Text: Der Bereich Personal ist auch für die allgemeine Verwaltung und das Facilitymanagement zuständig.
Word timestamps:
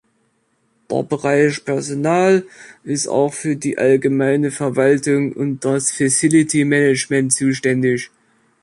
Der 0.89 1.03
Bereich 1.03 1.63
Personal 1.63 2.43
ist 2.83 3.07
auch 3.07 3.31
für 3.35 3.55
die 3.55 3.77
allgemeine 3.77 4.49
Verwaltung 4.49 5.31
und 5.31 5.63
das 5.63 5.91
Facilitymanagement 5.91 7.31
zuständig. 7.31 8.09